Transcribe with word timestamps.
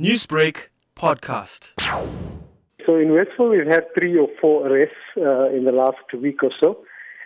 Newsbreak 0.00 0.70
podcast. 0.96 1.72
So 2.84 2.96
in 2.96 3.12
Westville, 3.12 3.50
we've 3.50 3.64
had 3.64 3.84
three 3.96 4.18
or 4.18 4.26
four 4.40 4.66
arrests 4.66 4.96
uh, 5.16 5.50
in 5.50 5.66
the 5.66 5.70
last 5.70 6.12
week 6.20 6.42
or 6.42 6.50
so, 6.60 6.78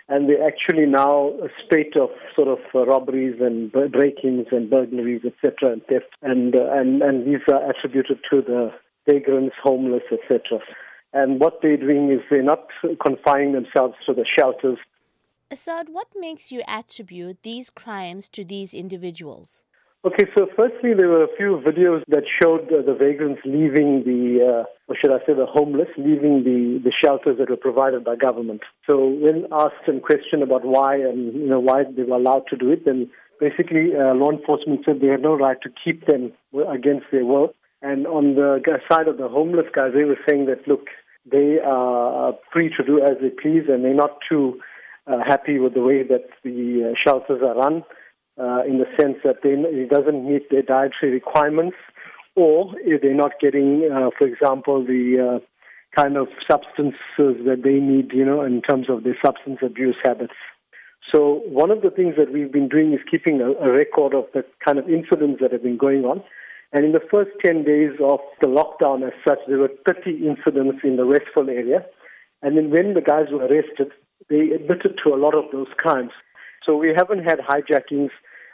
and 0.07 0.29
they're 0.29 0.45
actually 0.47 0.85
now 0.85 1.29
a 1.41 1.47
spate 1.65 1.97
of 1.99 2.09
sort 2.35 2.47
of 2.47 2.59
uh, 2.75 2.85
robberies 2.85 3.41
and 3.41 3.71
break-ins 3.71 4.45
and 4.51 4.69
burglaries, 4.69 5.21
etc., 5.25 5.73
and 5.73 5.83
theft, 5.87 6.13
and 6.21 6.55
uh, 6.55 6.71
and 6.71 7.01
and 7.01 7.25
these 7.25 7.41
are 7.51 7.71
attributed 7.71 8.19
to 8.29 8.43
the 8.43 8.71
vagrants, 9.07 9.55
homeless, 9.63 10.03
etc. 10.11 10.59
And 11.11 11.39
what 11.39 11.61
they're 11.63 11.75
doing 11.75 12.11
is 12.11 12.19
they're 12.29 12.43
not 12.43 12.67
confining 13.03 13.53
themselves 13.53 13.95
to 14.05 14.13
the 14.13 14.27
shelters. 14.37 14.77
Asad, 15.49 15.87
what 15.89 16.09
makes 16.15 16.51
you 16.51 16.61
attribute 16.67 17.41
these 17.41 17.71
crimes 17.71 18.29
to 18.29 18.45
these 18.45 18.75
individuals? 18.75 19.63
Okay, 20.05 20.27
so 20.37 20.47
firstly, 20.55 20.93
there 20.97 21.09
were 21.09 21.25
a 21.25 21.35
few 21.35 21.59
videos 21.59 22.03
that 22.07 22.23
showed 22.41 22.71
uh, 22.71 22.81
the 22.85 22.95
vagrants 22.97 23.41
leaving 23.43 24.03
the, 24.05 24.63
uh, 24.63 24.63
or 24.87 24.95
should 24.95 25.11
I 25.11 25.19
say, 25.27 25.33
the 25.33 25.45
homeless 25.45 25.89
leaving 25.97 26.45
the, 26.45 26.79
the 26.81 26.93
shelters 27.03 27.37
that 27.37 27.49
were 27.49 27.57
provided 27.57 28.05
by 28.05 28.15
government. 28.15 28.61
So 28.89 29.09
when 29.09 29.47
asked 29.51 29.87
and 29.87 30.01
questioned 30.01 30.41
about 30.41 30.63
why 30.63 30.95
and 30.95 31.33
you 31.33 31.49
know 31.49 31.59
why 31.59 31.83
they 31.83 32.03
were 32.03 32.15
allowed 32.15 32.43
to 32.51 32.55
do 32.55 32.71
it, 32.71 32.85
then 32.85 33.11
basically 33.41 33.91
uh, 33.93 34.13
law 34.15 34.31
enforcement 34.31 34.85
said 34.85 35.01
they 35.01 35.07
had 35.07 35.21
no 35.21 35.35
right 35.35 35.57
to 35.63 35.69
keep 35.83 36.07
them 36.07 36.31
against 36.71 37.07
their 37.11 37.25
will. 37.25 37.53
And 37.81 38.07
on 38.07 38.35
the 38.35 38.61
side 38.89 39.09
of 39.09 39.17
the 39.17 39.27
homeless 39.27 39.67
guys, 39.75 39.91
they 39.93 40.05
were 40.05 40.19
saying 40.29 40.45
that 40.45 40.65
look, 40.65 40.87
they 41.29 41.57
are 41.59 42.35
free 42.53 42.71
to 42.77 42.85
do 42.85 43.03
as 43.03 43.17
they 43.21 43.31
please, 43.31 43.67
and 43.67 43.83
they're 43.83 43.93
not 43.93 44.19
too 44.29 44.61
uh, 45.07 45.17
happy 45.27 45.59
with 45.59 45.73
the 45.73 45.81
way 45.81 46.03
that 46.03 46.29
the 46.45 46.91
uh, 46.91 46.95
shelters 47.03 47.41
are 47.43 47.55
run 47.55 47.83
uh, 48.39 48.63
in 48.65 48.77
the 48.79 48.85
sense 48.99 49.17
that 49.23 49.37
they, 49.43 49.51
it 49.51 49.89
doesn't 49.89 50.27
meet 50.27 50.49
their 50.49 50.61
dietary 50.61 51.11
requirements, 51.11 51.75
or 52.35 52.73
if 52.79 53.01
they're 53.01 53.13
not 53.13 53.33
getting, 53.41 53.89
uh, 53.91 54.09
for 54.17 54.27
example, 54.27 54.85
the 54.85 55.39
uh, 55.41 55.45
kind 55.95 56.17
of 56.17 56.27
substances 56.49 56.93
that 57.17 57.61
they 57.63 57.79
need, 57.79 58.11
you 58.13 58.23
know, 58.23 58.41
in 58.41 58.61
terms 58.61 58.89
of 58.89 59.03
their 59.03 59.17
substance 59.23 59.59
abuse 59.61 59.97
habits. 60.03 60.33
So 61.13 61.41
one 61.45 61.71
of 61.71 61.81
the 61.81 61.89
things 61.89 62.15
that 62.17 62.31
we've 62.31 62.51
been 62.51 62.69
doing 62.69 62.93
is 62.93 62.99
keeping 63.09 63.41
a, 63.41 63.51
a 63.53 63.71
record 63.71 64.13
of 64.13 64.25
the 64.33 64.43
kind 64.63 64.77
of 64.77 64.87
incidents 64.89 65.41
that 65.41 65.51
have 65.51 65.63
been 65.63 65.77
going 65.77 66.05
on. 66.05 66.23
And 66.71 66.85
in 66.85 66.91
the 66.91 67.01
first 67.11 67.31
10 67.43 67.63
days 67.63 67.97
of 67.99 68.19
the 68.41 68.47
lockdown 68.47 69.05
as 69.05 69.13
such, 69.27 69.39
there 69.47 69.57
were 69.57 69.71
30 69.87 70.27
incidents 70.27 70.79
in 70.83 70.97
the 70.97 71.07
Westville 71.07 71.49
area. 71.49 71.83
And 72.43 72.55
then 72.55 72.69
when 72.69 72.93
the 72.93 73.01
guys 73.01 73.25
were 73.31 73.43
arrested, 73.43 73.91
they 74.29 74.51
admitted 74.51 74.99
to 75.03 75.13
a 75.13 75.17
lot 75.17 75.33
of 75.33 75.45
those 75.51 75.67
crimes. 75.77 76.11
So 76.63 76.77
we 76.77 76.93
haven't 76.95 77.23
had 77.23 77.39
hijackings, 77.39 78.11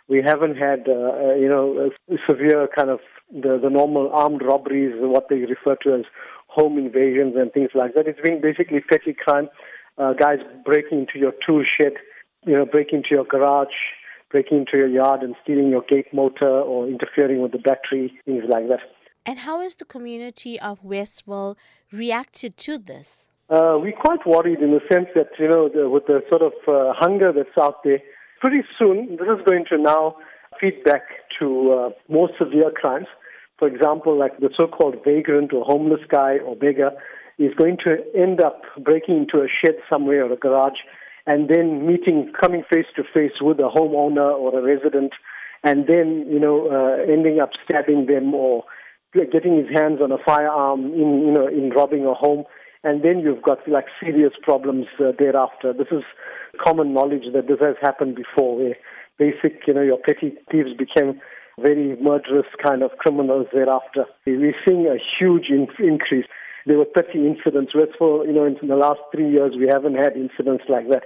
we 0.08 0.22
haven't 0.26 0.56
had, 0.56 0.88
uh, 0.88 0.92
uh, 0.92 1.34
you 1.36 1.50
know, 1.50 1.90
severe 2.30 2.68
kind 2.78 2.90
of 2.90 3.00
the, 3.32 3.60
the 3.62 3.70
normal 3.70 4.12
armed 4.14 4.42
robberies, 4.44 4.94
what 5.00 5.28
they 5.30 5.38
refer 5.38 5.76
to 5.84 5.96
as 5.96 6.06
home 6.48 6.78
invasions 6.78 7.36
and 7.36 7.52
things 7.52 7.70
like 7.74 7.96
that. 7.96 8.08
It's 8.08 8.22
been 8.22 8.40
basically 8.42 8.82
petty 8.82 9.14
crime, 9.14 9.50
uh, 9.98 10.14
guys 10.14 10.40
breaking 10.64 11.00
into 11.00 11.18
your 11.18 11.34
tool 11.46 11.64
shed, 11.80 11.94
you 12.46 12.54
know, 12.54 12.66
breaking 12.66 12.98
into 12.98 13.10
your 13.12 13.26
garage, 13.26 13.76
breaking 14.30 14.60
into 14.60 14.78
your 14.78 14.88
yard 14.88 15.22
and 15.22 15.36
stealing 15.44 15.70
your 15.70 15.82
gate 15.90 16.14
motor 16.14 16.48
or 16.48 16.88
interfering 16.88 17.42
with 17.42 17.52
the 17.52 17.58
battery, 17.58 18.14
things 18.26 18.44
like 18.48 18.68
that. 18.68 18.82
And 19.26 19.40
how 19.40 19.60
has 19.62 19.76
the 19.76 19.86
community 19.86 20.60
of 20.60 20.84
Westville 20.84 21.58
reacted 21.92 22.58
to 22.58 22.78
this? 22.78 23.26
Uh, 23.50 23.78
we're 23.82 24.00
quite 24.00 24.26
worried 24.26 24.60
in 24.60 24.72
the 24.72 24.82
sense 24.92 25.08
that, 25.16 25.30
you 25.40 25.48
know, 25.48 25.70
the, 25.70 25.90
with 25.90 26.06
the 26.06 26.22
sort 26.30 26.42
of 26.42 26.54
uh, 26.68 26.94
hunger 26.94 27.32
that's 27.32 27.58
out 27.60 27.84
there, 27.84 28.00
pretty 28.40 28.64
soon 28.78 29.18
this 29.18 29.28
is 29.28 29.44
going 29.46 29.66
to 29.70 29.78
now 29.78 30.16
feed 30.60 30.84
back 30.84 31.04
to 31.40 31.72
uh, 31.72 31.90
more 32.12 32.30
severe 32.40 32.72
crimes. 32.74 33.08
For 33.58 33.68
example, 33.68 34.18
like 34.18 34.38
the 34.40 34.50
so-called 34.60 34.98
vagrant 35.06 35.54
or 35.54 35.64
homeless 35.64 36.02
guy 36.10 36.38
or 36.38 36.56
beggar 36.56 36.92
is 37.38 37.54
going 37.58 37.78
to 37.86 37.98
end 38.16 38.42
up 38.42 38.62
breaking 38.84 39.18
into 39.18 39.44
a 39.44 39.48
shed 39.48 39.76
somewhere 39.90 40.26
or 40.26 40.34
a 40.34 40.38
garage 40.38 40.80
and 41.28 41.50
then 41.50 41.86
meeting, 41.88 42.32
coming 42.40 42.64
face 42.72 42.86
to 42.96 43.04
face 43.14 43.34
with 43.42 43.60
a 43.60 43.70
homeowner 43.76 44.34
or 44.34 44.58
a 44.58 44.62
resident 44.62 45.14
and 45.64 45.88
then, 45.88 46.28
you 46.30 46.40
know, 46.40 46.68
uh, 46.70 47.12
ending 47.12 47.40
up 47.40 47.50
stabbing 47.64 48.06
them 48.06 48.34
or 48.34 48.64
getting 49.14 49.58
his 49.58 49.68
hands 49.74 50.00
on 50.02 50.12
a 50.12 50.18
firearm 50.26 50.94
in, 50.94 51.24
you 51.26 51.32
know, 51.32 51.48
in 51.48 51.72
robbing 51.72 52.06
a 52.06 52.14
home 52.14 52.44
and 52.86 53.04
then 53.04 53.20
you've 53.20 53.42
got 53.42 53.68
like 53.68 53.88
serious 54.00 54.34
problems 54.44 54.86
uh, 55.00 55.12
thereafter. 55.18 55.74
This 55.74 55.88
is 55.92 56.04
common 56.64 56.94
knowledge 56.94 57.26
that 57.34 57.48
this 57.48 57.58
has 57.60 57.76
happened 57.82 58.16
before, 58.16 58.58
where 58.58 58.76
basic, 59.18 59.68
you 59.68 59.74
know, 59.74 59.82
your 59.82 59.98
petty 59.98 60.38
thieves 60.52 60.70
became 60.78 61.20
very 61.60 61.98
murderous 62.00 62.46
kind 62.64 62.84
of 62.84 62.92
criminals 63.00 63.48
thereafter. 63.52 64.06
We're 64.28 64.54
seeing 64.68 64.86
a 64.86 65.02
huge 65.20 65.50
in- 65.50 65.68
increase. 65.80 66.28
There 66.68 66.78
were 66.78 66.88
30 66.96 67.26
incidents. 67.26 67.74
Whereas 67.74 67.90
for, 67.98 68.24
you 68.26 68.34
know, 68.34 68.46
in 68.46 68.68
the 68.68 68.76
last 68.76 69.00
three 69.12 69.32
years, 69.32 69.54
we 69.58 69.68
haven't 69.68 69.96
had 69.96 70.14
incidents 70.16 70.66
like 70.70 70.88
that. 70.90 71.04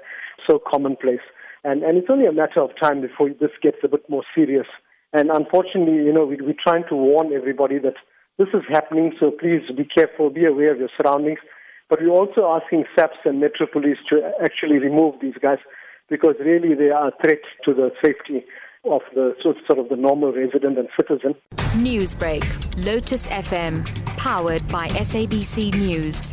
So 0.49 0.59
commonplace. 0.59 1.23
And, 1.63 1.83
and 1.83 1.97
it's 1.97 2.09
only 2.09 2.25
a 2.25 2.33
matter 2.33 2.61
of 2.61 2.71
time 2.81 2.99
before 2.99 3.29
this 3.29 3.51
gets 3.61 3.77
a 3.85 3.87
bit 3.87 4.03
more 4.09 4.23
serious. 4.35 4.67
And 5.13 5.29
unfortunately, 5.29 6.03
you 6.03 6.11
know, 6.11 6.25
we, 6.25 6.37
we're 6.41 6.59
trying 6.61 6.83
to 6.89 6.95
warn 6.95 7.31
everybody 7.31 7.79
that 7.79 7.95
this 8.37 8.47
is 8.53 8.63
happening, 8.69 9.13
so 9.19 9.31
please 9.31 9.61
be 9.75 9.85
careful, 9.85 10.29
be 10.29 10.45
aware 10.45 10.73
of 10.73 10.79
your 10.79 10.89
surroundings. 10.95 11.39
But 11.89 12.01
we're 12.01 12.09
also 12.09 12.45
asking 12.47 12.85
SAPS 12.95 13.17
and 13.25 13.39
Metro 13.39 13.65
Police 13.71 13.97
to 14.09 14.31
actually 14.43 14.77
remove 14.77 15.15
these 15.21 15.33
guys 15.41 15.57
because 16.09 16.35
really 16.39 16.75
they 16.75 16.89
are 16.89 17.07
a 17.07 17.11
threat 17.21 17.41
to 17.65 17.73
the 17.73 17.91
safety 18.03 18.45
of 18.85 19.01
the 19.13 19.33
sort 19.41 19.57
of 19.77 19.89
the 19.89 19.95
normal 19.95 20.31
resident 20.31 20.77
and 20.77 20.87
citizen. 20.99 21.35
Newsbreak, 21.75 22.45
Lotus 22.85 23.27
FM, 23.27 23.85
powered 24.17 24.65
by 24.67 24.87
SABC 24.89 25.73
News. 25.73 26.31